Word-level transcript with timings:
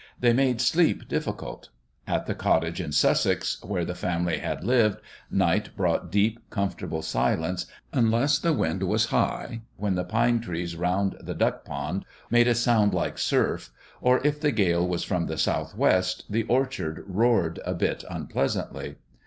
They 0.19 0.33
made 0.33 0.61
sleep 0.61 1.07
difficult. 1.07 1.69
At 2.07 2.25
the 2.25 2.33
cottage 2.33 2.81
in 2.81 2.91
Sussex 2.91 3.63
where 3.63 3.85
the 3.85 3.93
family 3.93 4.39
had 4.39 4.63
lived, 4.63 4.97
night 5.29 5.77
brought 5.77 6.11
deep, 6.11 6.49
comfortable 6.49 7.03
silence, 7.03 7.67
unless 7.93 8.39
the 8.39 8.51
wind 8.51 8.81
was 8.81 9.05
high, 9.13 9.61
when 9.77 9.93
the 9.93 10.03
pine 10.03 10.39
trees 10.39 10.75
round 10.75 11.17
the 11.19 11.35
duck 11.35 11.65
pond 11.65 12.03
made 12.31 12.47
a 12.47 12.55
sound 12.55 12.95
like 12.95 13.19
surf, 13.19 13.69
or 14.01 14.25
if 14.25 14.41
the 14.41 14.51
gale 14.51 14.87
was 14.87 15.03
from 15.03 15.27
the 15.27 15.37
south 15.37 15.77
west, 15.77 16.23
the 16.27 16.45
orchard 16.45 17.03
roared 17.05 17.59
a 17.63 17.75
bit 17.75 18.03
unpleasantly. 18.09 18.95